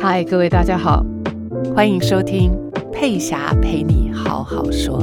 [0.00, 1.04] 嗨，各位大家好，
[1.74, 2.52] 欢迎收听
[2.92, 5.02] 佩霞陪你好好说。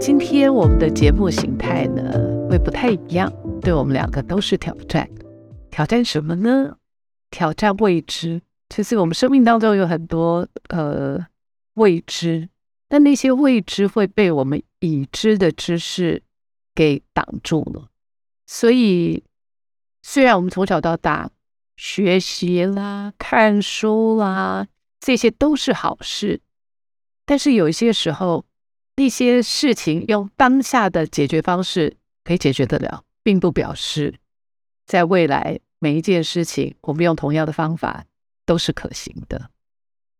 [0.00, 2.12] 今天我们的节目形态呢
[2.50, 5.08] 会不太一样，对我们两个都是挑战。
[5.70, 6.76] 挑战什么呢？
[7.30, 8.42] 挑战未知。
[8.68, 11.24] 其实我们生命当中有很多呃
[11.74, 12.48] 未知，
[12.88, 16.24] 但那些未知会被我们已知的知识
[16.74, 17.86] 给挡住了。
[18.44, 19.22] 所以，
[20.02, 21.30] 虽然我们从小到大，
[21.82, 24.68] 学习啦、看书啦，
[25.00, 26.42] 这些都是好事。
[27.24, 28.44] 但是有一些时候，
[28.96, 34.14] 那些事情用当下的解决方式可以解决得了，并不表示
[34.84, 38.04] 在未来每一件事情我们用同样的方法
[38.44, 39.48] 都是可行的。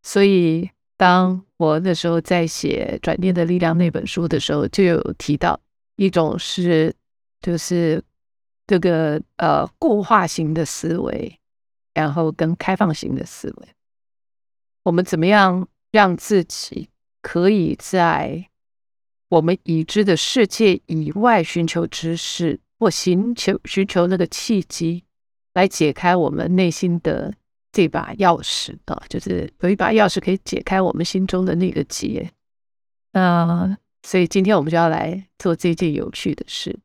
[0.02, 5.60] 所以，当我那时候在写《转念的力量》那本书的时候，就有提到
[5.96, 6.94] 一种是，
[7.42, 8.02] 就是
[8.66, 11.36] 这个呃固化型的思维。
[12.00, 13.68] 然后跟开放型的思维，
[14.84, 16.88] 我们怎么样让自己
[17.20, 18.48] 可以在
[19.28, 25.04] 我们已知的世界以外寻求知识，或寻求寻求那个契机，
[25.52, 27.32] 来解开我们内心的
[27.70, 32.30] 这把钥匙啊，就是有一把钥匙可以解开我们心中的那个结。
[33.12, 36.78] 那所以今天我们就要来做这件有趣的事。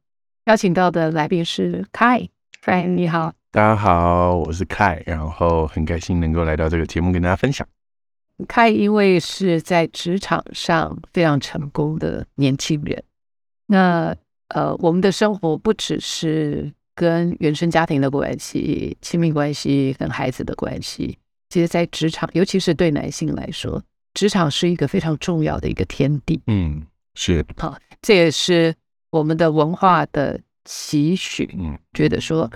[0.46, 3.34] 邀请到的来宾是 Kai，Kai 你好。
[3.56, 7.66] 大家好，我是凯，然后很开心能够来到这个节目跟大家分享。
[8.50, 13.02] 凯因为是在职场上非常成功的年轻人，
[13.68, 14.14] 那
[14.50, 23.82] 呃，我们的生活不只是跟原生家庭的关系、亲密关系跟孩子的关系，其实，在职场，尤其是对男性来说，
[24.14, 26.42] 职场是一个非常重要的一个天地。
[26.48, 27.46] 嗯，是。
[27.56, 28.76] 好，这也是
[29.12, 31.56] 我们的文化的期许。
[31.58, 32.52] 嗯，觉得说。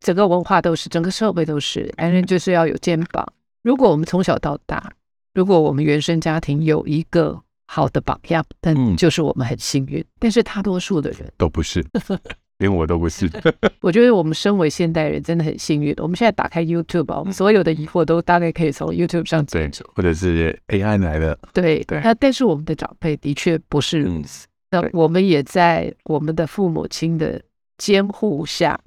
[0.00, 3.26] 整个文化都是，整个社会都是，男人就是要有肩膀。
[3.62, 4.92] 如果我们从小到大，
[5.34, 10.00] 如果我们原生家庭有一个好的榜样，那就是我们很幸运。
[10.00, 11.84] 嗯、但是大多数的人都不是，
[12.58, 13.28] 连我都不是。
[13.82, 15.92] 我觉得我们身为现代人真的很幸运。
[15.98, 21.38] 我们现在打开 YouTube，我们所有的疑惑都大概可以从 YouTube 上解决，或者是 AI 来的。
[21.52, 22.00] 对对。
[22.00, 24.46] 那但是我们的长辈的确不是如此。
[24.70, 27.42] 嗯、那我们也在我们的父母亲的
[27.76, 28.80] 监护下。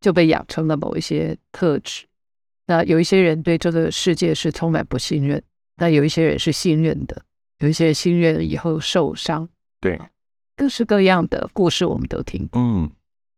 [0.00, 2.06] 就被养成了某一些特质。
[2.66, 5.42] 那有一些人对这个世界是充满不信任，
[5.76, 7.22] 那有一些人是信任的，
[7.60, 9.48] 有一些人信任了以后受伤。
[9.80, 9.98] 对，
[10.56, 12.60] 各式各样的故事我们都听过。
[12.60, 12.90] 嗯，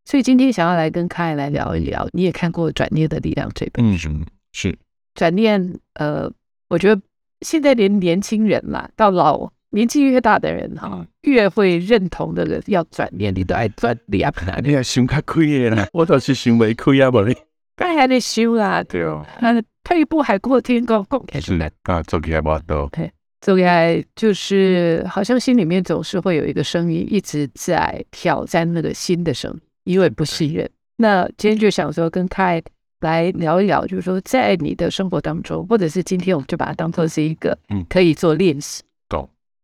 [0.04, 2.08] 所以今天想要来跟凯来聊一聊。
[2.12, 4.08] 你也看过《转念的力量》这本书？
[4.08, 4.78] 嗯，是。
[5.14, 6.32] 转念，呃，
[6.68, 7.00] 我觉得
[7.42, 9.52] 现在连年轻人啦，到老。
[9.70, 14.60] 年纪越大的人哈，越会认同的人要转念，你都爱转念啊！
[14.62, 17.36] 你要想较开的啦， 我倒是想未开啊，无你，
[17.76, 19.24] 该还得想啊，对哦。
[19.40, 21.06] 那退一步海阔天高，
[21.40, 22.88] 是啊，做起来无多。
[22.92, 23.10] 对，
[23.40, 30.68] 做起来就是好像心里面总是会有一个声音一直在挑战那个新的声音，因为不信任。
[30.96, 32.60] 那今天就想说跟凯
[33.00, 38.82] 来聊一聊，就是说在你的生活当中，或者是今天我们就把它当做是一个嗯，可以做练习。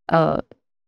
[0.06, 0.42] 呃，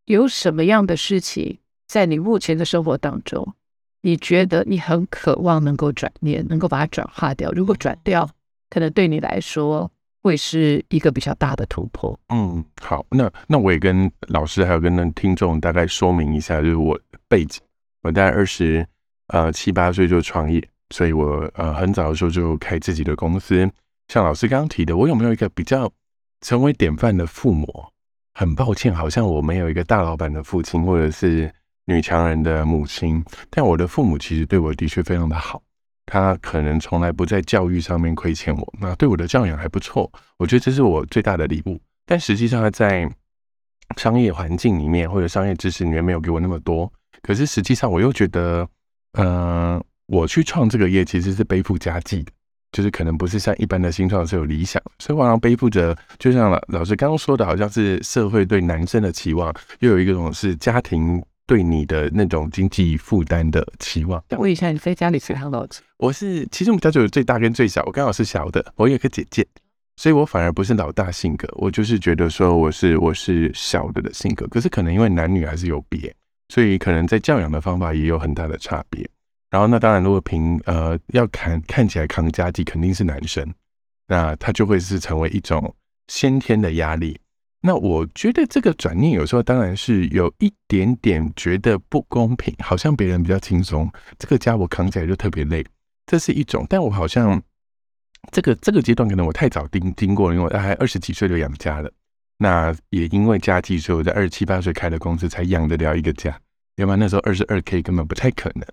[0.04, 3.54] 有什么样的事情在你目前的生活当中，
[4.02, 7.50] 你觉得你很渴望能够转念，能够把它转化掉？
[7.52, 8.28] 如果转掉，
[8.70, 9.90] 可能对你来说
[10.22, 12.18] 会是一个比较大的突破。
[12.28, 16.98] 嗯，好，那那我也跟老师还有跟那听众大概说明一下，就是我
[17.28, 17.60] 背景，
[18.02, 18.86] 我大概二十
[19.28, 23.68] 呃七八岁就创业，所以我呃很早的时候就开自己的公司。
[24.08, 25.90] 像老师刚刚提的，我有没有一个比较
[26.40, 27.66] 成为典范的父母？
[28.38, 31.52] 很抱歉，好像我没有一个大老板的父亲，或者是
[31.86, 33.20] 女强人的母亲。
[33.50, 35.60] 但我的父母其实对我的确非常的好，
[36.06, 40.08] 他可能从来不在教育上面亏欠我，那对我的教养还不错。
[40.36, 41.80] 我觉得这是我最大的礼物。
[42.06, 43.10] 但实际上，他在
[43.96, 46.88] 商业环境里面或者商业知识里面没有给我那么多。
[47.22, 48.68] 可是实际上，我又觉得，
[49.14, 52.30] 嗯、我去创这个业其实是背负家计的。
[52.70, 64.22] 就是可能不是像一般的新创是有理想，所以往往背负着，就像老老师刚刚说的，好像是社会对男生的期望，又有一种是家庭对你的那种经济负担的期望。
[64.36, 65.80] 问一下，你在家里谁当老子？
[65.96, 69.46] 我是，其实我们家就有最大跟最小，我刚好是小的，我有个姐姐，
[69.96, 76.14] 所以我反而不是老大性格，我就是觉得说我是我是小的的性格，可是可能因为男女还是有别，
[76.50, 79.08] 所以可能在教养的方法也有很大的差别。
[79.50, 83.54] 然后那当然，如果凭呃要看看起来扛家计，肯定是男生，
[84.06, 85.74] 那他就会是成为一种
[86.08, 87.18] 先天的压力。
[87.60, 95.64] 那我觉得这个转念有时候当然是有一点点觉得不公平，好像别人比较轻松，这个家我扛起来就特别累，
[96.06, 96.64] 这是一种。
[96.68, 97.42] 但我好像
[98.30, 101.90] 这个这个阶段可能我太早经经过了，因为我大概二十几岁就养家了。
[102.36, 106.38] 那也因为家计，所以我在二十七八岁开了公司，才养得了一个家。
[106.76, 108.64] 要不然那时候二十二 K 根本不太可能。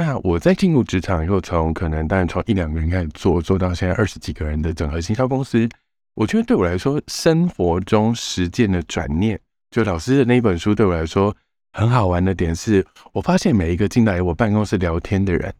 [0.00, 5.68] 那我在进入职场以后，从可能当然从一两个人开始做，做到现在二十几个人的整合行销公司，
[6.14, 9.40] 我觉得对我来说，生活中实践的转念，
[9.72, 11.36] 就老师的那一本书对我来说
[11.72, 15.52] 很好玩的点是，我发现每一个进来我办公室聊天的人，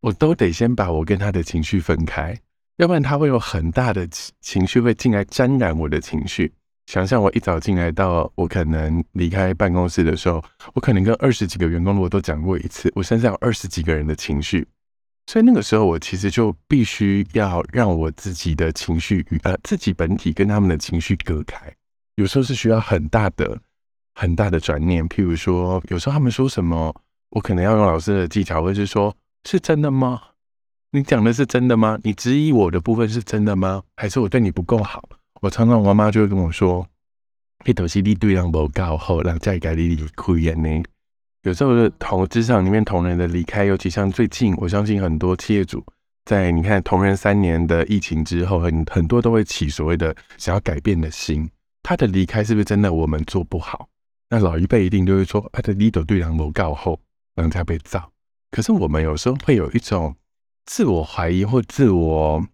[0.00, 2.36] 我都得先把我跟他的情绪分开，
[2.78, 4.04] 要不然他会有很大的
[4.40, 6.52] 情绪会进来沾染我的情绪。
[6.86, 10.42] 想象我一早进来到我可能离开办公室的时候，
[10.74, 14.66] 我可能跟二十几个员工如果都讲过一次，我身上有二十几个人的情绪，
[15.26, 21.72] 所以那个时候我其实就必须要让我自己的情绪与呃自己本体跟他们的情绪隔开，
[22.16, 23.56] 有时候是需要很大的
[24.14, 25.08] 很大的转念。
[25.08, 26.92] 譬如说，有时候他们说什么，
[27.30, 30.20] 我可能要用老师的技巧，或是说是真的吗？
[30.90, 31.96] 你讲的是真的吗？
[32.02, 33.84] 你质疑我的部分是真的吗？
[33.96, 35.08] 还是我对你不够好？
[35.40, 36.86] 我常常，我妈妈就会跟我说
[37.64, 40.82] ：“黑头西利对人不够好，让再改你离开呢。”
[41.44, 45.82] 有时候的同职场里面同仁的离开，尤其像最近，我相信很多企业主
[46.26, 51.48] 在你看同仁三年的疫情之后，很很多都会起所谓的想要改变的心。
[51.82, 53.88] 他的离开是不是真的我们做不好？
[54.28, 56.98] 那老一辈一定就会说：“他的离头对人不够好，
[57.36, 58.12] 人家被造。”
[58.52, 60.14] 可是我们有时候会有一种
[60.66, 62.44] 自我怀疑或自我。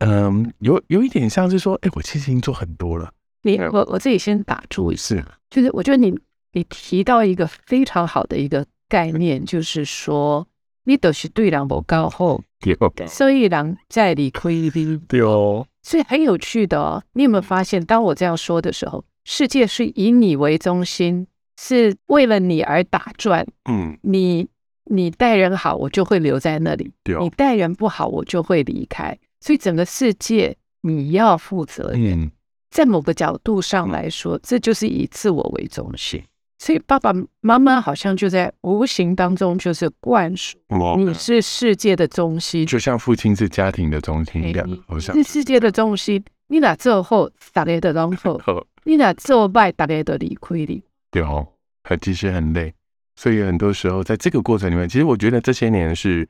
[0.00, 3.10] 嗯，有有一点像是说，哎、欸，我其实已经做很多了。
[3.42, 6.14] 你我我自己先打住一下，就是我觉得你
[6.52, 10.46] 你提到一个非常好的一个概念，就是说，
[10.84, 12.40] 你都是对人不够好，
[13.08, 15.00] 所以人在理亏的。
[15.08, 17.02] 对哦，所以很有趣的哦。
[17.14, 21.26] 你有没有发现，当我这样说的时候，世界是以你为中心，
[21.58, 23.46] 是为了你而打转。
[23.70, 24.48] 嗯，你
[24.84, 29.18] 你待人好，我就会留在那里；你待人不好，我就会离开。
[29.40, 32.30] 所以整个世界你要负责任，嗯、
[32.70, 36.22] 在某个角度上来说，这就是以自我为中心。
[36.58, 37.10] 所以爸爸
[37.40, 40.58] 妈妈好像就在无形当中就是灌输，
[40.98, 46.22] 你是世界的中心，就像父亲是家庭的中心一样，好像是世界的中心。
[46.48, 48.38] 你哪做后，大家的然后；
[48.84, 50.82] 你哪做坏，大家的理亏你。
[51.10, 51.48] 对哦，
[51.84, 52.74] 还其实很累。
[53.16, 56.28] 所以很多时候在这个过程里面，其实我觉得这些年是。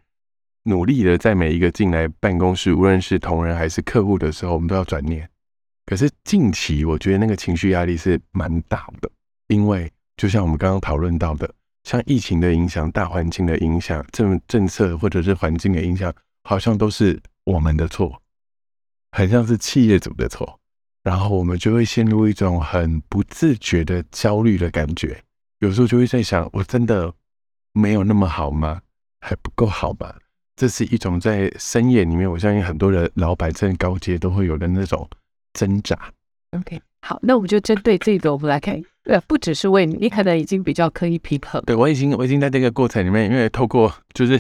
[0.64, 5.28] 努力的在每一个进来办公室，无论是同仁还是客户的时候，我们都要转念。
[5.86, 9.10] 可是近期我觉得那个情绪压力是蛮大的，
[9.48, 11.52] 因为就像我们刚刚讨论到的，
[11.84, 16.14] 像疫情的影响、大环境的影响、政政策或者是环境的影响，
[16.44, 18.20] 好像都是我们的错，
[19.12, 20.60] 很像是企业主的错，
[21.02, 25.20] 然后我们就会陷入一种很不自觉的焦虑的感觉。
[25.58, 27.12] 有时候就会在想，我真的
[27.72, 28.82] 没有那么好吗？
[29.20, 30.14] 还不够好吗？
[30.60, 35.08] 这是一种在深夜里面，我相信很多的老板在高阶都会有的那种
[35.54, 35.98] 挣扎。
[36.50, 38.78] OK，好，那我们就针对这个，我们来看。
[39.04, 41.62] 呃，不只是为你，你可能已经比较可以平衡。
[41.64, 44.38] 对，我已经，我已经在这个过程里面，因为透过 就是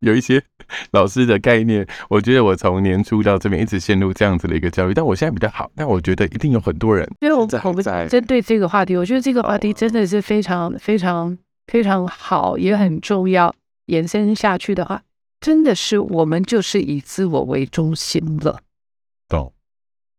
[0.00, 0.42] 有一些
[0.90, 5.70] 老师的概念，我觉得我从年初到这边一直陷入这样子的一个教育，但我现在比较好。
[5.76, 11.38] 但我觉得一定有很多人，因为我们我们针对这个话题，我觉得这个话题真的是非常非常
[11.68, 13.54] 非常好，也很重要。
[13.86, 15.00] 延伸下去的话。
[15.40, 18.60] 真的是我们就是以自我为中心了，
[19.28, 19.52] 懂？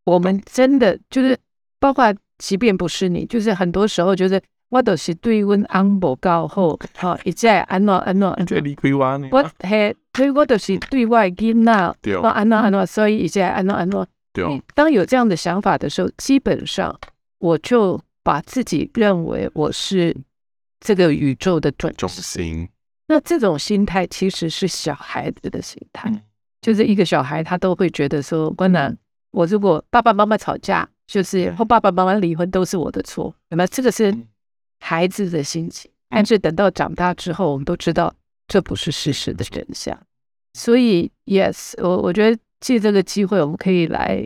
[0.03, 1.37] 我们真的就是
[1.79, 8.35] 包括，即便不是你，就是很多时候就是我都是对温安不够好，好一再安诺安诺，
[9.31, 14.07] 我嘿，所以我都是对外囡仔，我安诺安诺，所以一再安诺安诺。
[14.33, 16.99] 对，当有这样的想法的时候，基本上
[17.37, 20.15] 我就把自己认为我是
[20.79, 22.67] 这个宇宙的中心。
[23.11, 26.09] 那这种心态其实是小孩子的心态，
[26.61, 28.97] 就是一个小孩他都会觉得说，关南，
[29.31, 34.17] 我如果爸爸妈妈吵架，就是或爸爸妈妈离婚都是我的错，那么这个是
[34.79, 35.91] 孩子的心情。
[36.07, 38.13] 但是等到长大之后，我们都知道
[38.47, 40.01] 这不是事实的真相。
[40.53, 44.25] 所以，yes，我我觉得借这个机会，我们可以来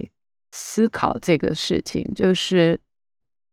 [0.51, 2.79] 思考这个事情，就是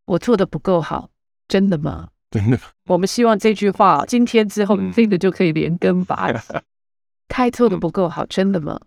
[0.04, 1.08] 我做的不够好，
[1.48, 2.10] 真的吗？
[2.32, 6.54] 真的，我们希望这句话今天之后真的就可以连根拔起。
[7.28, 8.80] 开拓的不够好，真的吗？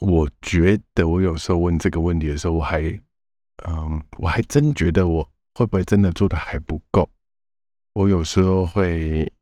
[0.00, 2.82] 我觉得我有时候问这个问题的时候，我还，
[3.68, 5.22] 嗯，我还真觉得我
[5.54, 7.08] 会不会真的做的还不够。
[7.92, 9.32] 我有时候会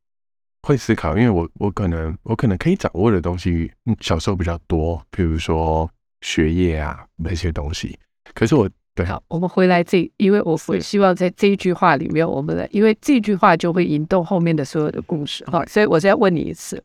[0.63, 7.99] 会思考，因为我我可能我可能可以掌握的东西，小时候比较多，比如说学业啊那些东西。
[8.35, 8.69] 可是我。
[8.95, 16.85] 对，好，我们回来这，因为我我希望在这一句话里面，我们来，因为这句话就会引动后面的所有的故事哈，所以我再问你一次，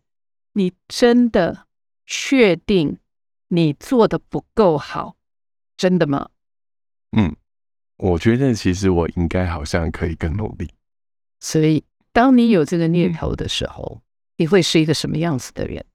[0.54, 1.66] 你真的
[2.06, 2.98] 确定
[3.50, 5.18] 你做的不够好，
[5.76, 6.30] 真的吗？
[7.12, 7.36] 嗯，
[7.98, 10.70] 我觉得其实我应该好像可以更努力。
[11.42, 11.84] 所以，
[12.14, 14.02] 当你有这个念头的时候，
[14.38, 15.86] 你会是一个什么样子的人？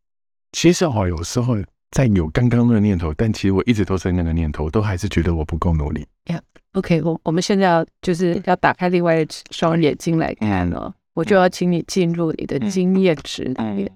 [0.53, 1.57] 其实哈，有时候
[1.93, 6.07] 在有刚刚那个念头，但其实我一直都是那个念头，都还是觉得我不够努力。
[6.25, 6.41] Yeah,
[6.73, 13.93] OK，我我们现在要就是要打开另外一双眼睛来看了，我就要请你进入你的经验值里面。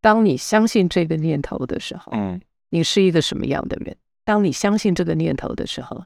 [0.00, 3.96] 当你相信这个念头的时候，嗯，你是一个什么样的人？
[4.24, 6.04] 当你相信这个念头的时候，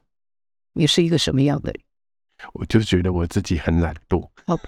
[0.73, 1.81] 你是一个什么样的人？
[2.53, 4.27] 我就觉得我自己很懒惰。
[4.45, 4.63] OK，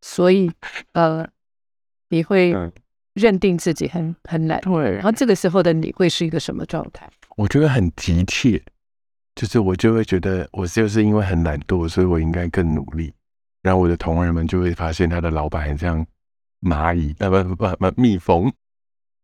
[0.00, 0.50] 所以
[0.92, 1.28] 呃，
[2.08, 2.54] 你会
[3.16, 4.60] 认定自己很很懒。
[4.60, 4.92] 对。
[4.92, 7.10] 然后这个时候的你会是一个什么状态？
[7.36, 8.62] 我觉得很急切，
[9.34, 13.12] 就是我就会觉得我就是因为很懒惰，所以我应该更努力。
[13.62, 16.06] 然后我的同仁们就会发现他的老板很像
[16.60, 18.52] 蚂蚁，呃不不不蜜蜂。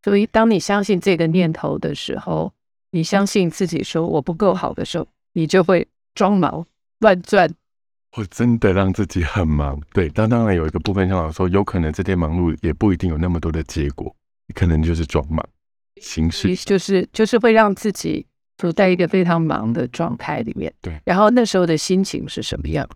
[0.03, 2.53] 所以，当你相信这个念头的时候，
[2.91, 6.67] 你相信自己说我不够好的时候，你就会装毛
[6.99, 7.49] 乱转。
[8.17, 10.09] 我真的让自己很忙，对。
[10.11, 14.15] 但当然有一个部分，像我说，有可能这些忙碌也不一定有那么多的结果，
[14.55, 15.47] 可能就是装忙，
[16.01, 18.27] 形式就是就是会让自己
[18.59, 20.73] 处在一个非常忙的状态里面。
[20.81, 21.01] 对。
[21.05, 22.89] 然后那时候的心情是什么样？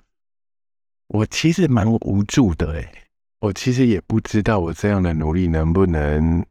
[1.08, 2.92] 我其实蛮无助的，哎，
[3.40, 6.44] 我其实也不知道我这样的努力能不能。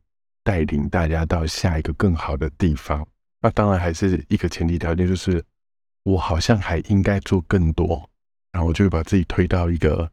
[0.48, 3.04] 带领大家到下一个更好的地方，
[3.42, 5.44] 那当然还是一个前提条件，就是
[6.04, 8.08] 我好像还应该做更多，
[8.56, 10.10] 然后我就会把自己推到一个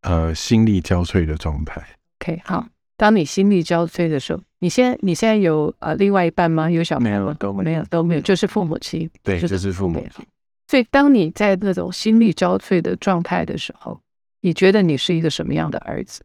[0.00, 1.86] 呃心力交瘁的状态。
[2.18, 6.70] OK，好，当你心力交瘁的时候，你现在你现在有呃另外一半吗？
[6.70, 7.36] 有小朋友吗？
[7.38, 9.10] 都没有，都没有，就是父母亲。
[9.22, 10.24] 对，就是父母亲。
[10.66, 14.00] 所以当你在那种心力交瘁的状态的时候，
[14.40, 16.22] 你觉得你是一个什么样的儿子？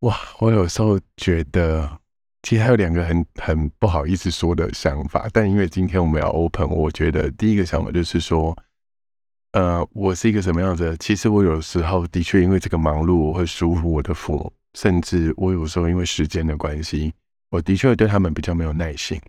[0.00, 2.00] 哇，我有时候觉得。
[2.42, 8.56] 其实还有两个很很不好意思说的想法，但因为今天我们要 open，我觉得第一个想法就是说，
[9.52, 10.96] 呃，我是一个什么样子？
[10.98, 17.12] 其实我有时候的确因为这个忙碌，我会疏忽我的父母，甚至我有时候因为时间的关系，
[17.50, 19.20] 我的确会对他们比较没有耐心，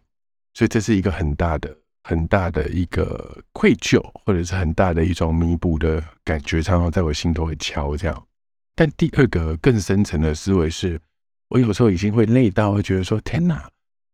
[0.54, 8.28] 所以这是一个很大的、很大的一个愧疚，或者是很大的一种弥补的感觉，常常在我心头会敲这样。
[8.76, 11.00] 但第二个更深层的思维是。
[11.54, 13.70] 我有时候已经会累到，会觉得说：“天哪，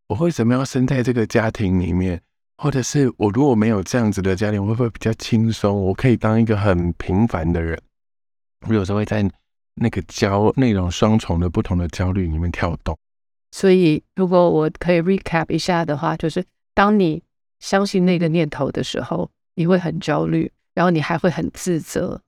[0.08, 2.20] 我为什么要生在这个家庭里面？
[2.58, 5.86] 或者是我如果没有这样子的家庭，我会不会比较轻松？
[5.86, 7.80] 我可以当一个很平凡的人。”
[8.68, 9.30] 我有时候会在
[9.76, 12.98] 那个焦、那种双重的不同的焦虑里面跳动。
[13.52, 17.22] 所以，如果我可以 recap 一下的话，就是当你
[17.60, 22.22] 相信那个念头的时候，你会很焦虑，然后你还会很自责，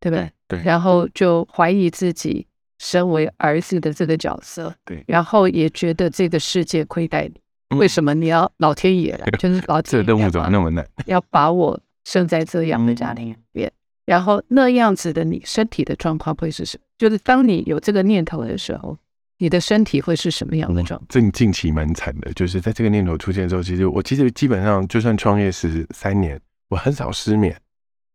[0.00, 0.30] 对不对？
[0.46, 2.46] 对，然后就怀疑自己。
[2.80, 7.42] 身为儿子的这个角色，对，然后也觉得这个世界亏待你，嗯、
[7.76, 9.26] 为什么你要老天爷来？
[9.38, 10.86] 就是老天爷这任务怎么那么难？
[11.06, 13.68] 要把我生在这样的家庭里
[14.06, 16.84] 然后那样子的你身体的状况会是什么？
[16.96, 18.96] 就是当你有这个念头的时候，
[19.36, 21.06] 你的身体会是什么样的状况？
[21.10, 27.54] 近、嗯、近期蛮惨的，就是在这个念头出现之后，其实我其实基本上就算创业十三年，我很少失眠。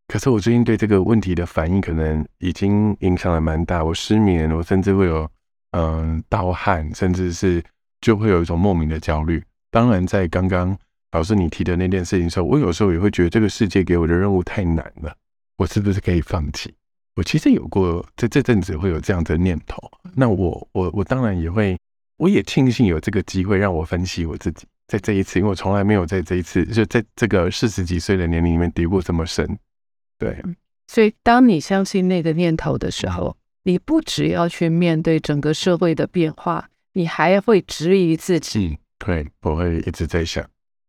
[0.07, 3.83] 可是我最近对这个问题的反应可能已经影响了蛮大。
[3.83, 5.29] 我失眠，我甚至会有
[5.71, 7.63] 嗯盗汗，甚至是
[8.03, 9.41] 就会有一种莫名的焦虑。
[9.71, 10.77] 当然，在刚刚
[11.13, 15.15] 老师你提的那件事情的时候，我有时候也会觉得这个世界给我的任务太难了，
[15.57, 16.73] 我是不是可以放弃？
[17.15, 19.81] 我其实有过在这阵子会有这样的念头。
[20.15, 21.77] 那我我我当然也会，
[22.17, 29.57] 我也庆幸有这个机会让我分析我自己，在这一次，因为我从来没有在这一次就在这个四十几岁的年龄里面跌过这么深。
[30.17, 30.43] 对，
[30.87, 38.67] 所以当你相信那个念头的时候，你不只要去面对整个社会的变化，你还会质疑自己。
[38.67, 40.43] 嗯，对，我会一直在想，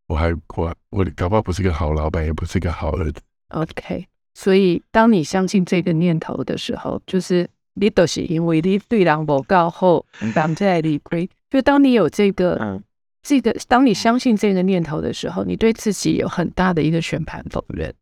[0.06, 3.20] 我还我我搞不好不是个好老板，也不是个好儿子。
[3.48, 11.28] OK，所以当你相信这个念头的时候，就是你都是因为你对人不够好，当在理亏。
[11.50, 12.82] 就当你有这个，嗯，
[13.22, 17.94] 这个，当你相信这个念头的时候，你对自己有很大的一个全盘否认。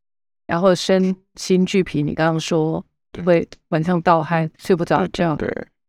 [0.47, 2.85] 然后身心俱疲，你刚刚说
[3.25, 5.49] 会晚上盗汗、睡不着觉，对，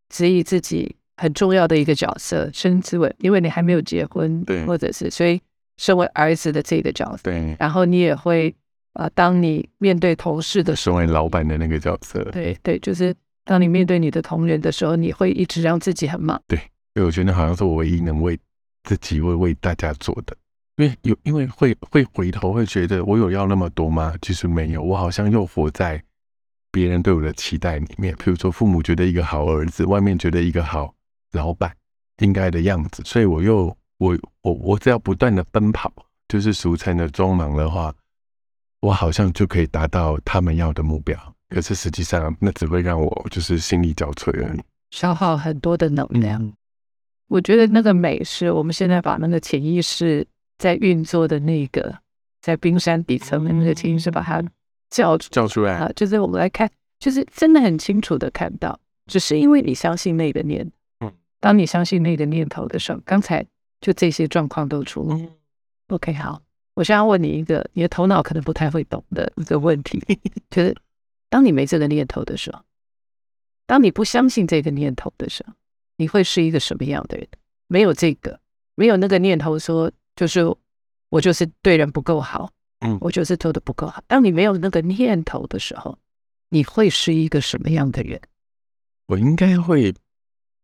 [0.09, 5.39] 质疑自己很重要的一个角色，甚至为因为你还没有结婚，对，或者是所以
[5.77, 8.53] 身为儿子的这个角色，对，然后你也会
[8.91, 13.15] 啊、呃，当你面对同事的时候，身为老板的那个角色，对对，就是
[13.45, 16.59] 当你面对你的同仁的时候，你会一直让自己很忙，对，
[16.95, 18.37] 因为我觉得好像是我唯一能为
[18.83, 20.35] 自己为为大家做的。
[20.77, 24.13] 因为有，因为会会回头会觉得我有要那么多吗？
[24.23, 26.01] 其实没有，我好像又活在
[26.71, 28.15] 别人对我的期待里面。
[28.17, 30.92] 比如说，父母觉得一个好儿子，外面觉得一个好
[31.33, 31.75] 老板
[32.19, 35.91] 应该的样子，所以我又我我我只要不断的奔跑，
[36.27, 37.93] 就是俗称的中忙的话，
[38.79, 41.17] 我好像就可以达到他们要的目标。
[41.49, 46.51] 可是实际上，那只会让我就是心力交瘁而已，消耗很多的能量。
[47.27, 50.25] 我觉得那个美是我们现在把那个潜意识
[50.57, 51.95] 在运作的那个，
[52.41, 54.43] 在冰山底层的那个潜意识把它
[54.89, 60.71] 叫叫出来啊，就是我们来看，就是真的很清楚的看到，只是因为你相信那个念，嗯，
[61.43, 63.45] 当你相信那个念头的时候，刚才
[63.81, 65.19] 就这些状况都出了。
[65.89, 66.41] OK，好，
[66.73, 70.01] 我现在要问你一个你的头脑可能不太会懂的一个问题，
[70.49, 70.73] 就是
[71.27, 72.61] 当你没这个念头的时候，
[73.65, 75.53] 当你不相信这个念头的时候。
[75.95, 77.27] 你会是一个什么样的人？
[77.67, 78.39] 没有这个，
[78.73, 80.41] 没有那个念头说，就是
[81.09, 84.03] 我就是对人不够好，嗯，我就是做的不够好。
[84.07, 85.95] 当你没有那个念头的时候，
[86.49, 88.19] 你会是一个什么样的人？
[89.05, 89.93] 我应该会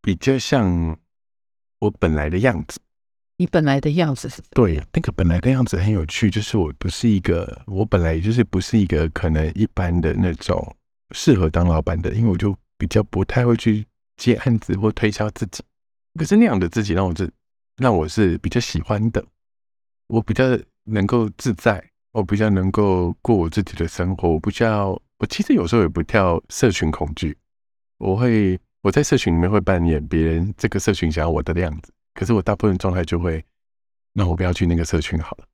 [0.00, 0.98] 比较像
[1.78, 2.80] 我本来的样子。
[3.36, 4.42] 你本来的样子是？
[4.50, 10.76] 对，那个本来的样子很有趣，就是我不是一个，我本来就是不是一个可能一般的那种
[11.12, 13.86] 适合当老板的，因为我就比较不太会去。
[14.16, 15.62] 接案子或推销自己，
[16.18, 17.32] 可是那样的自己让我是
[17.78, 19.24] 让我是比较喜欢的。
[20.08, 20.44] 我比较
[20.84, 24.28] 能够自在，我比较能够过我自己的生活。
[24.28, 27.34] 我比较，我其实有时候也不跳社群恐惧。
[27.96, 33.44] 我会我在社群里面会扮演别人这个社群想要我的样子，可是我大部分状态就会，
[34.12, 35.44] 那我不要去那个社群好了。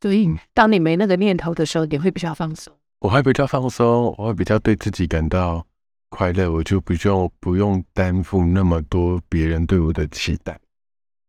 [0.00, 2.72] 所以，当你没那个念头的时候，你会比较放松。
[3.00, 5.64] 我会比较放松，我会比较对自己感到。
[6.10, 10.58] 快乐，我就比较不用担负那么多别人对我的期待。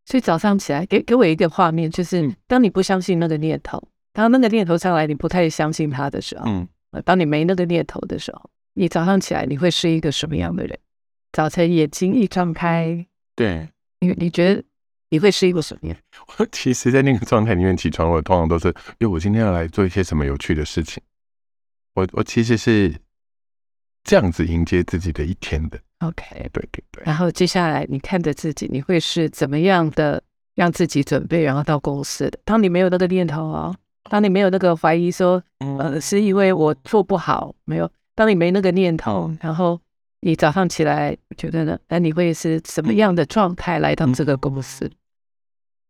[0.05, 6.65] 所以早上起来，给给我一个画面，就是当你不相信那个念头，当那个念头上来，你不太相信他的时候，嗯，
[7.03, 10.79] 当你没那个念头的时候，你早上起来你会是一个什么样的人？
[11.31, 13.05] 早晨眼睛一张开，
[13.35, 13.69] 对，
[13.99, 14.63] 你你觉得
[15.09, 15.97] 你会是一个什么样？
[16.37, 18.67] 我其实，在那个状态里面起床，我通常都是，
[18.99, 21.01] 因为我今天要来做一些什么有趣的事情。
[21.95, 22.93] 我我其实是。
[24.01, 27.03] 这样子迎接自己的一天的，OK，对对对。
[27.05, 30.23] 然后接下来你看着自己，你会是怎么样的
[30.55, 32.39] 让自己准备，然后到公司的？
[32.45, 33.75] 当你没有那个念头啊，
[34.09, 37.91] 当你没有那个怀疑说，呃，是因为我做不好，没有。
[38.15, 39.79] 当你没那个念头，然后
[40.21, 41.79] 你早上起来觉得呢？
[41.87, 44.91] 那你会是什么样的状态来到这个公司？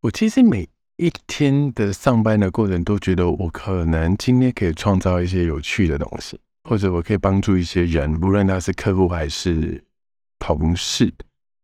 [0.02, 6.40] 我其实每一天的上班的过程都觉得，我可能今天可以创造一些有趣的东西。
[6.66, 9.84] 或者我可以帮助一些人，无论他是客户还是
[10.38, 11.06] 同事，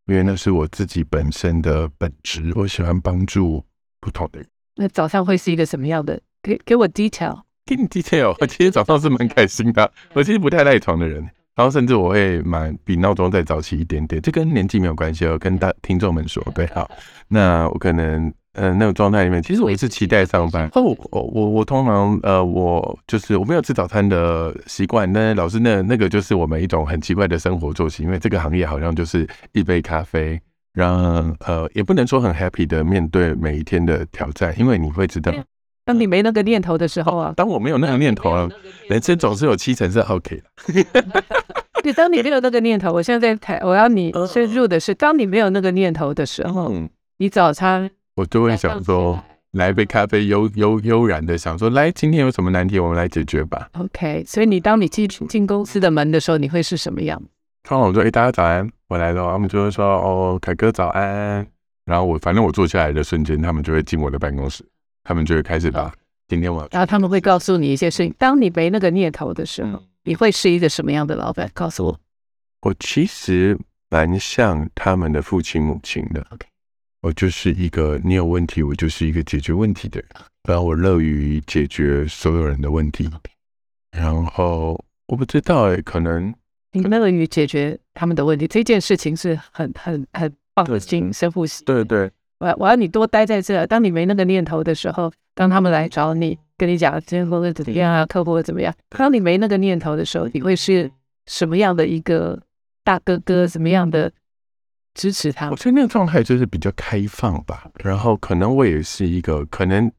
[0.08, 2.52] 因为那是我自己本身的本质。
[2.56, 3.64] 我喜欢帮助
[4.00, 4.50] 不同的人。
[4.78, 6.20] 那早上会是一个什么样的？
[6.42, 8.36] 给给我 detail，给你 detail。
[8.40, 14.22] 我今天早上是蛮开心的，我其实不太赖床的人，然后甚至我会蛮比闹钟再早起一点点。
[14.22, 16.90] 这跟年纪没有关系哦，跟大听众们说，对，好，
[17.28, 18.34] 那我可能。
[18.58, 20.66] 呃，那种状态里面，其实我一直期待上班。
[20.76, 25.12] 哦，我我我通常呃，我就是我没有吃早餐的习惯。
[25.12, 30.40] 但是老师那那个就是我们一种很奇怪的生活作息，因为这个行业好像就是一杯咖啡，
[30.72, 35.34] 然后呃，也不能说很 happy 的面对每一天的挑战，因为你会知道，
[35.86, 38.50] 当你没那个念头的时候啊，当我没有那个念头啊，
[38.90, 41.04] 人生总是有七成是 OK 的。
[41.84, 47.90] 对，当你没有那个念头，我现在在台，我要你深入的是，当你没有那个念头的时候，嗯你早餐。
[48.16, 53.70] 我就会想说，来杯咖啡，悠悠悠然的想说，来，今天有什么难题，我们来解决吧。
[53.74, 57.22] OK，所以你当你进进公司的门的时候，你会是什么样？
[57.64, 59.32] 通常我说，哎，大家早安，我来了。
[59.32, 61.46] 他们就会说，哦，凯哥早安。
[61.86, 64.66] 然后我反正我坐下来的瞬间，他们就会进我的办公室，
[65.06, 65.94] 他们就会开始把
[66.28, 68.14] 今天我，然后他们会告诉你一些事情。
[68.18, 71.50] 当你没那个念头的时候，你会是一个什么样的老板？
[71.54, 72.00] 告诉我。
[72.62, 73.58] 我其实
[73.90, 76.26] 蛮像他们的父亲母亲的。
[76.32, 76.46] OK。
[77.02, 80.10] 我就是一个，你有问题，我就是一个解决问题的人，
[80.50, 83.08] 然后我乐于解决所有人的问题。
[83.92, 86.34] 然后我不知道哎，可能
[86.72, 90.80] 你乐于解决他们的问题，这件事情是很很很棒的。
[90.80, 91.64] 请深呼吸。
[91.64, 93.66] 对对，我我要你多待在这。
[93.68, 98.74] 当你没那个念头的时候，当他们来找你，跟你讲今天工作怎么样啊，客户怎么样？
[98.90, 100.92] 当你没那个念头的时候，你会是
[101.26, 102.42] 什么样的一个
[102.84, 103.48] 大哥哥？
[103.48, 104.12] 什么样的？
[104.94, 107.70] 支持他，我觉得那个状态就是比较开放吧。
[107.84, 109.92] 然后可能我也是一个，可能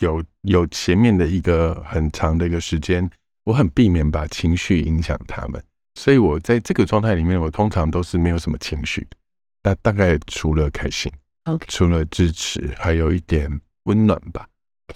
[0.00, 3.08] 有有前面的一个很长的一个时间，
[3.44, 5.62] 我很避免把情绪影响他们。
[5.94, 9.06] 所以我在这个状态里面，我通常都是没有什么情绪。
[9.62, 11.12] 那大概除了开心.
[11.66, 14.46] 除了支持，还有一点温暖吧。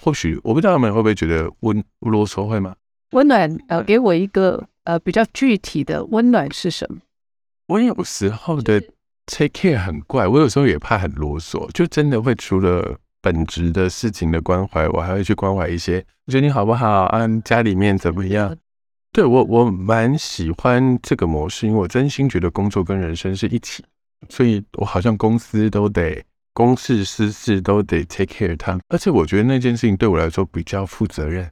[0.00, 2.74] 或许我不知道他们会不会觉得温啰嗦，会吗？
[3.12, 7.00] 温暖，呃，给我一个呃比较具体的温暖是什么？
[7.66, 8.82] 我有时候的。
[9.26, 17.26] Take care 很怪，我有时候也怕很啰嗦，就真的会除了本职的事情的关怀，我还会去关怀一些，我觉得你好不好啊？
[17.42, 18.54] 家里面怎么样？
[19.12, 23.82] 对，我，我蛮喜欢这个模式，因为我真心觉得工作跟人生是一起，
[24.28, 26.22] 所以我好像公司都得
[26.54, 31.50] 公事私事都得 take care 他，而且我觉得那件事情对我来说比较负责任。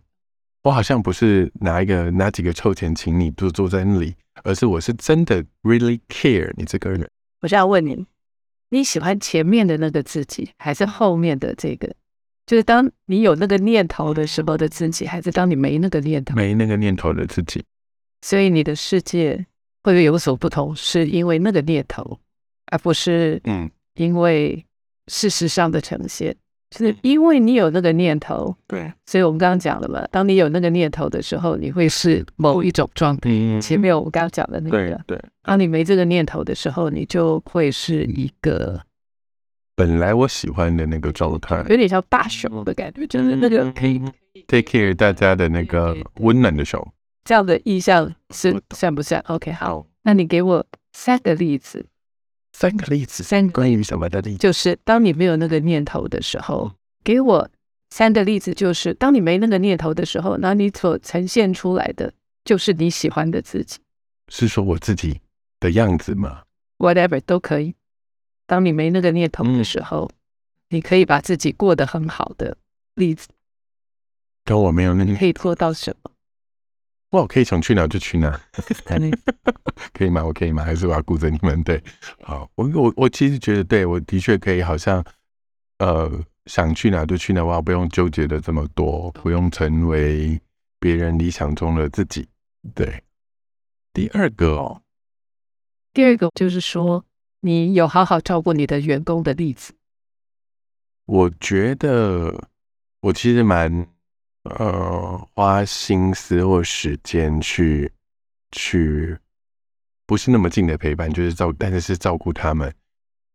[0.62, 7.10] 我好像不是拿一个拿几个臭钱请你就坐在那里，而是我是真的 really care 你这个人。
[7.40, 8.06] 我想要问你，
[8.68, 11.92] 你喜欢前面的那个自己，还是后面的这个？
[12.46, 16.36] 就是当你有那个念头的时候的自己，还是当你没那个念头？
[16.36, 17.64] 没那个念头的自己。
[18.20, 19.34] 所以你的世界
[19.82, 20.74] 会不会有所不同？
[20.76, 22.20] 是因为那个念头，
[22.66, 24.64] 而不是嗯，因为
[25.08, 26.36] 事实上的呈现。
[26.74, 33.28] 是因为你有那个念头，对，所以我们刚刚讲了嘛，当你有那个念头的时候，你会是某一种状态。
[33.60, 35.24] 前面我们刚刚讲的那个，对，对。
[35.42, 38.80] 当你没这个念头的时候，你就会是一个
[39.76, 44.00] 本来我喜欢的那个状态，有点像大熊的感觉，就是那个可以
[44.46, 46.88] take care 大家的那个温暖的手。
[47.22, 51.84] 这样的意象是算不算？OK，好，那你给我三个例子。
[52.52, 54.38] 三个例子，三个关于什么的例子？
[54.38, 56.70] 就是当你没有那个念头的时候，
[57.02, 57.50] 给我
[57.90, 58.54] 三个例子。
[58.54, 62.12] 就是当你没那个念头的时候，那你所呈现出来的
[62.44, 63.78] 就是你喜欢的自己。
[64.28, 65.20] 是说我自己
[65.60, 66.42] 的样子吗
[66.78, 67.74] ？Whatever 都可以。
[68.46, 72.56] 当你没那个念头的时候，嗯、你可以把自己过得很好的
[72.94, 73.28] 例子。
[74.44, 76.11] 跟我没有那个，可以做到什么？
[77.20, 78.40] 我可以想去哪就去哪，
[79.92, 80.24] 可以吗？
[80.24, 80.64] 我可以吗？
[80.64, 81.62] 还是我要顾着你们？
[81.62, 81.82] 对，
[82.22, 85.04] 好，我我我其实觉得，对，我的确可以，好像
[85.78, 86.10] 呃，
[86.46, 90.40] 想去哪就去哪，我不用纠结的这么多，不用成为
[90.80, 92.26] 别人理想中的自己。
[92.74, 93.02] 对，
[93.92, 94.80] 第二个哦，
[95.92, 97.04] 第二个就是说，
[97.40, 99.74] 你有好好照顾你的员工的例子。
[101.04, 102.48] 我觉得
[103.00, 103.86] 我其实蛮。
[104.44, 107.90] 呃，花心思或时间去
[108.50, 109.16] 去，
[110.04, 112.72] 不是那么近的陪伴，就是照，但是是照顾他们。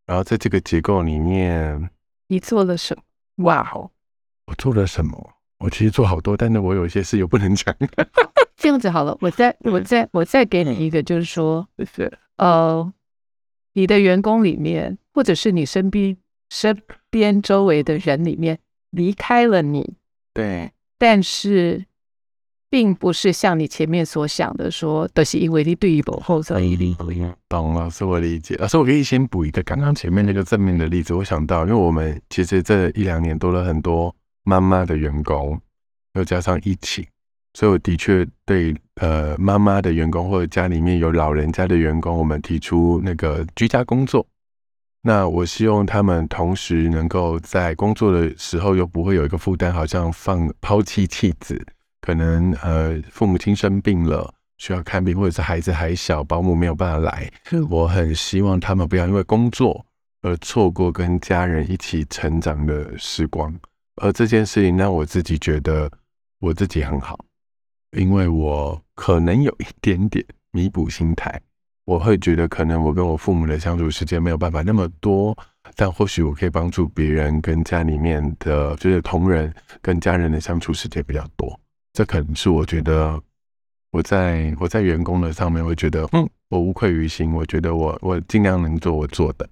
[0.06, 1.90] 然后在这个结构里面，
[2.28, 2.96] 你做了什
[3.36, 3.46] 么？
[3.46, 3.90] 哇哦，
[4.48, 5.34] 我做了什么？
[5.60, 7.74] 我其实做好多，但是我有一些事又不能讲。
[8.58, 12.92] 这样子好了，我再我再我再给你一个，就是说，是呃，
[13.74, 16.18] 你的员工里面，或者是你身边
[16.50, 19.96] 身边周围的人里面，离开了你，
[20.34, 20.72] 对。
[20.98, 21.86] 但是，
[22.70, 27.34] 并不是像你前面所想的说，都是因为你对我后者一定不一样。
[27.48, 28.56] 懂了，是我理解。
[28.56, 31.14] 老师，我可以先补一个刚刚前面那个正面的例子。
[31.14, 35.60] 我想到，因为我们其实这一两年多了很多妈妈的员工，
[36.16, 37.06] 又加上疫情，
[37.54, 44.26] 所以我的确对呃妈妈的员工或者家里面有老人家的员工，我们提出那个居家工作。
[45.08, 51.66] 那我希望他们同时能够在工作的时候又不会有一个负担，好像放抛弃妻弃子，
[52.02, 57.32] 可能呃父母亲生病了需要看病，或者是孩子还小，保姆没有办法来。
[57.72, 59.86] 我很希望他们不要因为工作
[60.24, 63.58] 而错过跟家人一起成长的时光。
[64.02, 65.90] 而这件事情让我自己觉得
[66.42, 67.18] 我自己很好，
[67.92, 71.42] 因为我可能有一点点弥补心态。
[71.88, 75.34] 我会觉得，可能我跟我父母的相处时间没有办法那么多，
[75.74, 81.58] 但或许我可以帮助别人跟家里面的，就是同仁跟家人的相处时间比较多。
[81.94, 83.18] 这可能是我觉得
[83.92, 87.32] 我在我在员工的上面会觉得，嗯，我无愧于心。
[87.34, 89.48] 我觉得我我尽量能做我做的。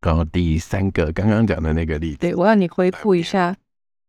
[0.00, 3.56] 然后第三个刚刚讲的那个例子，对，我要你回复一下，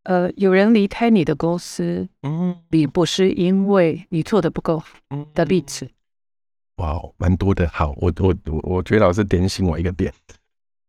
[0.05, 4.87] 呃，有人离开你的公司，嗯，并不是因为你做的不够好
[5.35, 5.87] 的例子。
[6.77, 7.67] 哇，蛮多的。
[7.69, 10.13] 好，我我我我觉得老师点醒我一个点。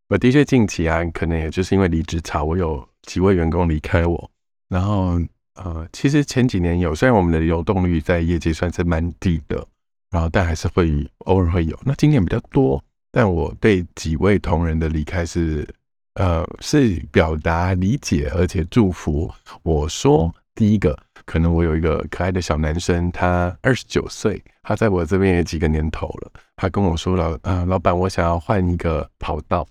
[0.09, 4.31] 我的确近期啊，可能也就是因为离职潮，我有几位员工离开我。
[4.69, 5.19] 然后
[5.55, 9.67] 呃，其实前几年有，虽然我们的流动率在业界算是蛮低的，
[10.11, 11.79] 然后但还是会偶尔会有。
[11.85, 15.67] 那今年比较多，但我对几位同仁的离开是
[16.15, 19.31] 呃是表达理解而且祝福。
[19.63, 20.99] 我说第一个。
[21.29, 26.33] 可能我有一个可爱的小男生，他二十九岁，他在我这边也几个年头了。
[26.57, 29.69] 他跟我说了，啊、老板，我想要换一个跑道。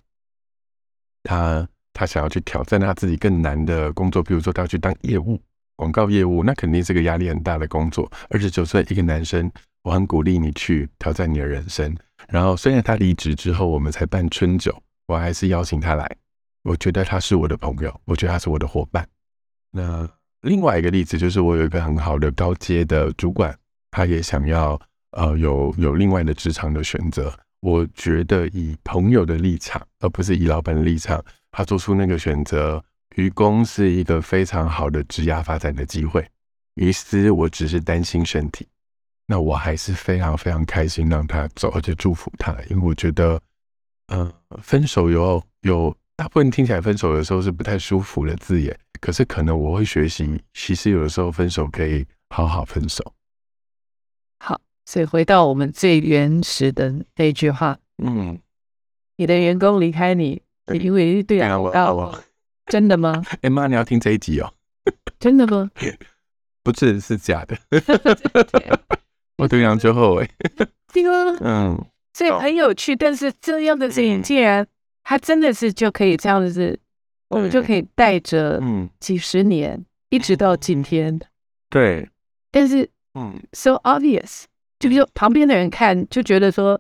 [1.24, 5.42] 他他想要去挑战他自己更难的工作，比如说他要去当业务，
[5.76, 8.08] 广告业务，那肯定是个压力很大的工作。
[8.30, 11.98] 二十九岁一个男生，我很鼓励你去挑战你的人生。
[12.30, 16.08] 然后虽然他离职之后，我们才办春酒，我还是邀请他来。
[16.62, 19.08] 我觉得他是我的朋友，我觉得他是我的伙伴。
[19.72, 20.08] 那。
[20.48, 23.56] 另外一个例子就是，我有一个很好的高阶的主管，
[23.92, 24.80] 他也想要
[25.12, 27.32] 呃有有另外的职场的选择。
[27.60, 32.84] 我觉得以朋友的立场，而不是以老板的立场，他做出那个选择，
[33.16, 36.26] 于公是一个非常好的职涯发展的机会。
[36.76, 38.68] 于是，我只是担心身体。
[39.26, 43.42] 那我还是非常非常开心让他走，而且祝福他，因为我觉得，
[44.14, 44.32] 嗯、
[44.62, 53.14] 分手有有大部分听起来分手的时候是不太舒服的字眼，可是可能我会学习，其实有的时候分手可以好好分手。
[54.40, 58.40] 好，所以回到我们最原始的那句话，嗯，
[59.18, 60.42] 你的员工离开你，
[60.74, 62.20] 你因为对啊，我啊，
[62.66, 63.24] 真的吗？
[63.44, 64.52] 哎妈，你要听这一集哦？
[65.20, 65.70] 真的吗？
[66.64, 67.56] 不是，是假的。
[69.38, 70.28] 我对杨之后哎，
[70.92, 72.96] 这个嗯，所以很有趣。
[72.96, 74.66] 但是这样的事情，竟然
[75.08, 76.78] 他真的是就可以这样子，
[77.30, 81.18] 我们就可以带着嗯几十年一直到今天。
[81.70, 82.10] 对，
[82.52, 84.44] 但是嗯，so obvious，
[84.78, 86.78] 就比如旁边的人看就觉得说，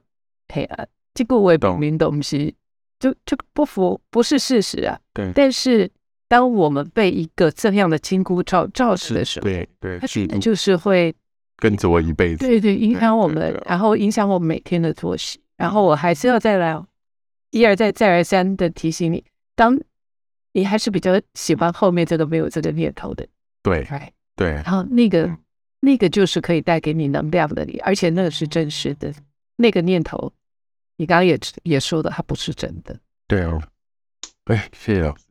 [0.49, 2.53] 哎呀，这个我也不明东西，
[2.99, 4.99] 就就不符，不是事实啊。
[5.13, 5.89] 对，但是。
[6.29, 10.05] 当我们被一个这样的金箍罩罩着的时候，对对，它
[10.39, 11.15] 就是会
[11.55, 15.39] 跟着我一辈子，对对，影响我们，然后影响我每天的作息。
[15.55, 16.77] 然后我还是要再来
[17.51, 19.23] 一而再再而三的提醒你，
[19.55, 19.79] 当
[20.53, 23.27] 你还是比较喜欢后面这个没有这个念头的，
[23.63, 23.87] 对
[24.35, 25.29] 对，然后那个
[25.79, 29.13] 那个就是可以带给你能量的你，而且那个是真实的
[29.55, 30.31] 那个念头，
[30.97, 32.99] 你刚刚也也说的，它不是真的。
[33.27, 33.61] 对哦，
[34.45, 35.23] 哎，谢谢老师。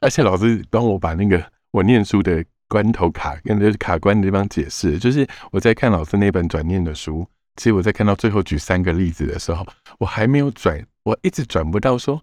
[0.00, 9.66] 而且老师帮我把那个我念书的关头卡跟就是卡关的地方解释，就是我在看老师那本转念的书，其实我在看到最后举三个例子的时候，
[9.98, 12.22] 我还没有转，我一直转不到说，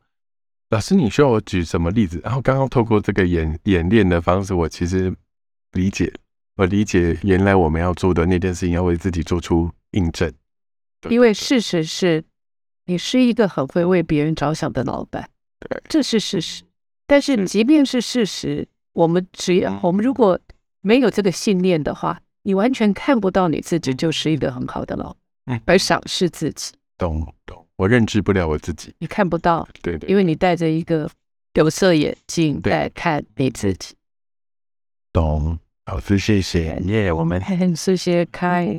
[0.70, 2.20] 老师你需要我举什么例子？
[2.24, 5.16] 然后刚刚透过这个演演练的方式，我其实
[5.72, 6.12] 理解，
[6.56, 10.32] 我理解原来我们要做的那件事情，要为自己做出印证。
[11.10, 12.24] 因为事实是，
[12.86, 16.64] 你是一个很会为别人着想的老板，对，这是事实。
[17.08, 20.40] 但是，即便是事实，我们只要我们如果
[20.82, 25.16] 没有这个信念的话，你完全看不到你自己就是一个很好的老
[25.46, 26.74] 板，而赏识自己。
[26.98, 31.10] 懂懂，我认知不了我自己，你看不到，对对，因为你戴着一个
[31.56, 33.96] 有色眼镜在看你自己。
[35.12, 38.78] 懂，老师谢谢，耶，我们很谢谢开，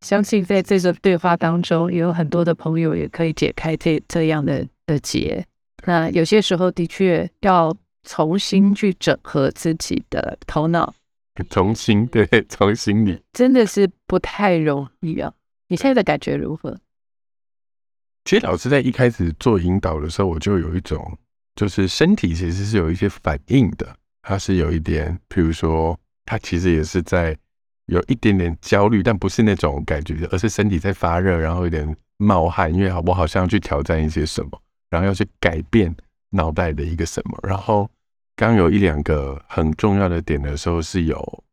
[0.00, 5.46] 相信在这个对话当中，有很多的朋友也可以解开这这样的的结。
[5.86, 10.92] 那有些时候的确要重新去整合自己的头脑，
[11.48, 15.32] 重新对，重新理，真的是不太容易啊。
[15.68, 16.76] 你现在的感觉如何？
[18.30, 21.18] 其实老师在一开始做引导的时候，我就有一种，
[21.56, 27.36] 就是身体其实是有一些反应的，它是有一点，譬如说，它其实也是在
[27.86, 34.62] 有一点点焦虑，但不是那种感觉，而是身体在发热，然后有点冒汗，因为我好像要去挑战一些什么。
[34.90, 35.92] 然后要去改变
[36.28, 37.90] 脑袋的一个什么，然后
[38.36, 41.44] 刚有一两个很重要的点的时候，是有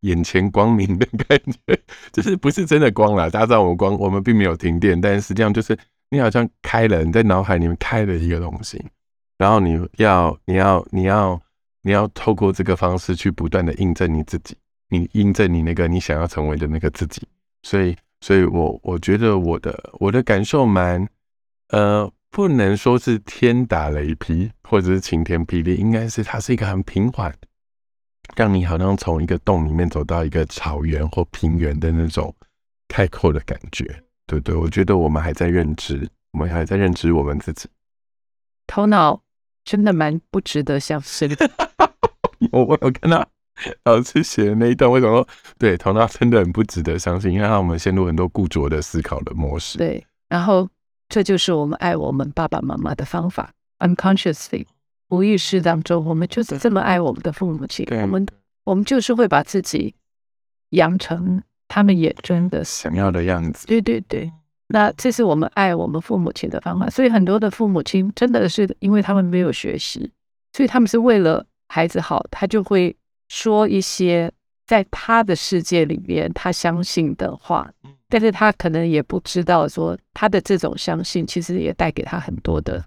[0.00, 1.78] 眼前光明的 感觉，
[2.14, 3.28] 就是不是真的光啦。
[3.28, 5.78] 大家知道我们光，我们并没有停电，但实际上就是
[6.10, 8.84] 你好像开了，你在脑海里面开了一个东西，
[9.36, 11.40] 然后你要你要你要
[11.82, 14.56] 你要透过这个方式去不断的印证你自己，
[14.88, 17.26] 你印证你那个你想要成为的那个自己。
[17.62, 21.08] 所以，所以我我觉得我的我的感受蛮
[21.70, 22.10] 呃。
[22.30, 27.34] 不能说是天打雷劈或者是晴天霹雳，应该是它是一个很平缓，
[28.36, 32.32] 让你好像从一个洞里面走到一个草原或平原的那种
[32.86, 34.04] 开阔的感觉。
[34.28, 37.68] 对对，我觉得我们还在认知，我们还在认知我们自己。
[38.68, 39.20] 头脑
[39.64, 41.50] 真的蛮不值得相信的。
[42.52, 43.26] 我我有看到
[43.84, 47.32] 老师写的那一段，为什么说对头脑真的很不值得相信？
[47.32, 49.78] 因为让我们陷入很多固着的思考的模式。
[49.78, 50.68] 对，然后。
[51.10, 54.66] 这就是我们爱我们爸爸妈妈的方法，unconsciously，
[55.08, 57.86] 无意识当中，我们就是这么爱我们的父母亲。
[58.02, 58.26] 我们
[58.64, 59.94] 我们就是会把自己
[60.72, 63.66] 养成他们也真的想要的样子。
[63.66, 64.32] 对对对，
[64.68, 66.88] 那这是我们爱我们父母亲的方法。
[66.90, 70.10] 所以很多的父母亲真的是因为他们没有学习，
[70.52, 72.96] 所以他们是为了孩子好，他就会
[73.28, 74.32] 说一些
[74.66, 77.70] 在他的世界里面他相信的话。
[78.10, 82.82] 但是他可能也不知道，说他的这种相信，其实也带给他很多的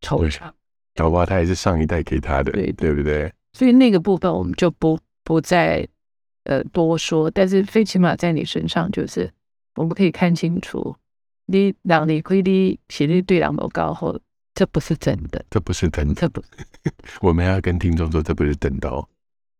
[0.00, 0.48] 惆怅。
[0.94, 3.32] 搞不好他也是上一代给他的，对对不对？
[3.52, 5.84] 所以那个部分我们就不不再
[6.44, 7.30] 呃多说。
[7.30, 9.30] 但是最起码在你身上，就是
[9.76, 10.94] 我们可以看清楚，
[11.46, 14.18] 你让你亏你频率对两楼高后，
[14.54, 16.42] 这不是真的，这不是真的，这不，
[17.20, 19.08] 我们要跟听众说，这不是真的哦。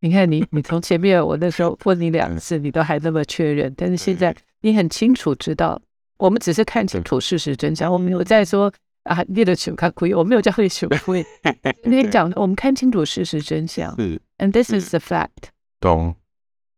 [0.00, 5.80] 你看你，你从前面我那时候问你两次，你都还那么确认，但是现在你很清楚知道，
[6.16, 11.22] 我们只是看清楚事实真相，我没有在说啊，你的求看亏，我没有叫你求亏。
[11.84, 13.94] 你讲，我们看清楚事实真相。
[13.96, 15.50] 是，and this is the fact。
[15.80, 16.14] 懂，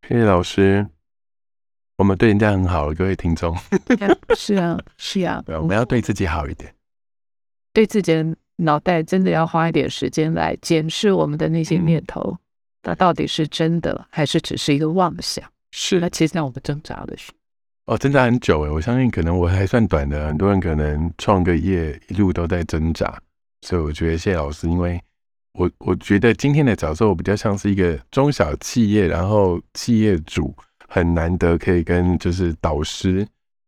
[0.09, 0.87] 谢谢老师。
[1.97, 3.57] 我们对人家很好，各位听众。
[4.37, 5.41] 是啊，是啊。
[5.47, 6.75] 对，我们要对自己好一点。
[7.73, 12.37] 对自己的脑袋真的要花一点时间来检视我们的那些念头，
[12.83, 15.45] 那、嗯、到底是真的还是只是一个妄想？
[15.71, 17.31] 是，那其实让我们挣扎的是。
[17.85, 23.21] 哦，挣扎很久诶，我相信可能我还算短的，很多人可能创个业一路都在挣扎，
[23.61, 25.01] 所以我觉得谢谢老师，因为
[25.55, 30.55] 我我觉得今天的角色我比较像是一个中小企业，然后企业主
[30.89, 33.27] 很难得可以跟就是导师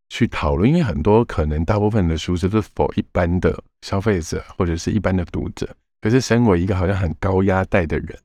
[0.09, 5.69] 去讨论，因为很多可能大部分的书是是否一般的消费者或者是一般的读者，
[6.01, 8.19] 可是身为一个好像很高压带的人，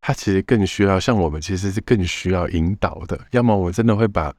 [0.00, 4.34] 他其实更需要像我们其实是更需要引导的，要么我真的会把。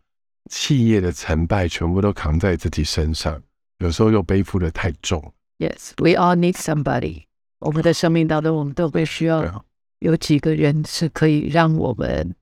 [0.50, 3.38] 企业的成败全部都扛在自己身上，
[3.80, 5.22] 有时候又背负得太重。
[5.58, 7.27] Yes, we all need somebody。
[7.60, 9.66] 我们的生命当中，我们都会需要
[10.00, 12.36] 有几个人是可以让我们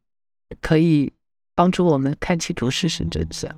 [0.62, 1.12] 可以
[1.54, 3.50] 帮助我们看清楚事实真相，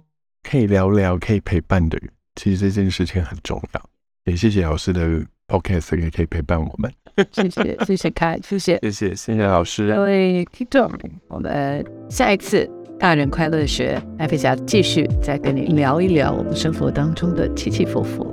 [0.44, 2.10] 可以聊聊，可以陪伴的人。
[2.36, 3.90] 其实这件事情很重要。
[4.26, 6.92] 也谢谢老师的 Podcast 也可以陪伴我们。
[7.32, 9.94] 谢谢， 谢谢凯，谢谢，谢谢，谢谢老师。
[9.94, 10.92] 各位听众，
[11.28, 12.70] 我们下一次。
[13.00, 18.26] 大人快乐学，艾菲霞继续再跟你聊一聊我们生活当中的起起伏伏。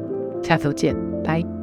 [0.43, 1.54] 下周见，拜。